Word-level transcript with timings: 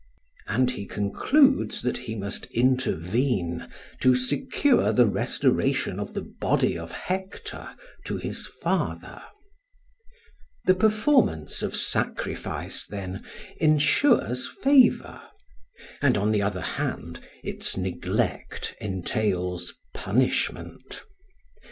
]And 0.47 0.71
he 0.71 0.87
concludes 0.87 1.83
that 1.83 1.95
he 1.99 2.15
must 2.15 2.47
intervene 2.47 3.67
to 3.99 4.15
secure 4.15 4.91
the 4.91 5.05
restoration 5.05 5.99
of 5.99 6.15
the 6.15 6.23
body 6.23 6.75
of 6.75 6.91
Hector 6.91 7.75
to 8.05 8.17
his 8.17 8.47
father. 8.47 9.21
The 10.65 10.73
performance 10.73 11.61
of 11.61 11.75
sacrifice, 11.75 12.83
then, 12.87 13.23
ensures 13.57 14.47
favour; 14.47 15.21
and 16.01 16.17
on 16.17 16.31
the 16.31 16.41
other 16.41 16.61
hand 16.61 17.19
its 17.43 17.77
neglect 17.77 18.73
entails 18.79 19.75
punishment. 19.93 21.03